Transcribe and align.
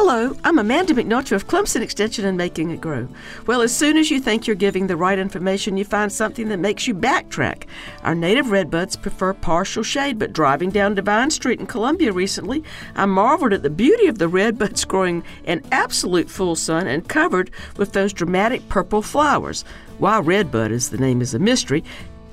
Hello, 0.00 0.32
I'm 0.44 0.60
Amanda 0.60 0.94
McNulty 0.94 1.32
of 1.32 1.48
Clemson 1.48 1.80
Extension 1.82 2.24
and 2.24 2.38
Making 2.38 2.70
It 2.70 2.80
Grow. 2.80 3.08
Well, 3.48 3.62
as 3.62 3.74
soon 3.74 3.96
as 3.96 4.12
you 4.12 4.20
think 4.20 4.46
you're 4.46 4.54
giving 4.54 4.86
the 4.86 4.96
right 4.96 5.18
information, 5.18 5.76
you 5.76 5.84
find 5.84 6.12
something 6.12 6.48
that 6.50 6.60
makes 6.60 6.86
you 6.86 6.94
backtrack. 6.94 7.64
Our 8.04 8.14
native 8.14 8.46
redbuds 8.46 9.02
prefer 9.02 9.32
partial 9.34 9.82
shade, 9.82 10.16
but 10.16 10.32
driving 10.32 10.70
down 10.70 10.94
Devine 10.94 11.32
Street 11.32 11.58
in 11.58 11.66
Columbia 11.66 12.12
recently, 12.12 12.62
I 12.94 13.06
marveled 13.06 13.52
at 13.52 13.64
the 13.64 13.70
beauty 13.70 14.06
of 14.06 14.18
the 14.18 14.30
redbuds 14.30 14.86
growing 14.86 15.24
in 15.42 15.64
absolute 15.72 16.30
full 16.30 16.54
sun 16.54 16.86
and 16.86 17.08
covered 17.08 17.50
with 17.76 17.92
those 17.92 18.12
dramatic 18.12 18.68
purple 18.68 19.02
flowers. 19.02 19.64
Why 19.98 20.20
redbud, 20.20 20.70
as 20.70 20.90
the 20.90 20.98
name 20.98 21.20
is 21.20 21.34
a 21.34 21.40
mystery, 21.40 21.82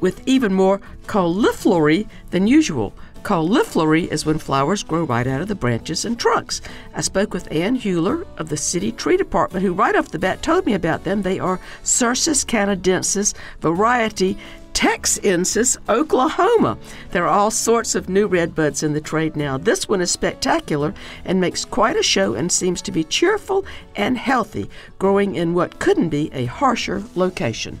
with 0.00 0.20
even 0.26 0.52
more 0.52 0.80
cauliflory 1.06 2.08
than 2.30 2.48
usual. 2.48 2.92
Cauliflory 3.22 4.10
is 4.10 4.26
when 4.26 4.38
flowers 4.38 4.82
grow 4.82 5.04
right 5.04 5.26
out 5.26 5.40
of 5.40 5.48
the 5.48 5.54
branches 5.54 6.04
and 6.04 6.18
trunks. 6.18 6.60
I 6.94 7.02
spoke 7.02 7.32
with 7.32 7.50
Ann 7.52 7.76
Hewler 7.76 8.26
of 8.36 8.48
the 8.48 8.56
City 8.56 8.90
Tree 8.90 9.16
Department, 9.16 9.64
who 9.64 9.72
right 9.72 9.94
off 9.94 10.08
the 10.08 10.18
bat 10.18 10.42
told 10.42 10.66
me 10.66 10.74
about 10.74 11.04
them. 11.04 11.22
They 11.22 11.38
are 11.38 11.60
Cercis 11.84 12.44
canadensis 12.44 13.34
variety 13.60 14.36
Texensis, 14.72 15.76
Oklahoma. 15.88 16.78
There 17.10 17.24
are 17.24 17.38
all 17.38 17.50
sorts 17.50 17.94
of 17.94 18.08
new 18.08 18.28
redbuds 18.28 18.82
in 18.82 18.94
the 18.94 19.00
trade 19.00 19.36
now. 19.36 19.58
This 19.58 19.88
one 19.88 20.00
is 20.00 20.10
spectacular 20.10 20.94
and 21.24 21.40
makes 21.40 21.64
quite 21.64 21.96
a 21.96 22.02
show 22.02 22.34
and 22.34 22.50
seems 22.50 22.82
to 22.82 22.92
be 22.92 23.04
cheerful 23.04 23.64
and 23.96 24.16
healthy, 24.16 24.70
growing 24.98 25.34
in 25.36 25.54
what 25.54 25.78
couldn't 25.78 26.08
be 26.08 26.30
a 26.32 26.46
harsher 26.46 27.02
location. 27.14 27.80